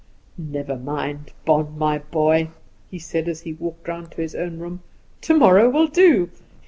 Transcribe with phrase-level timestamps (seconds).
[0.35, 2.49] "Never mind, Bon, my boy,"
[2.89, 4.81] he said, as he walked round to his own room,
[5.21, 6.31] "tomorrow will do.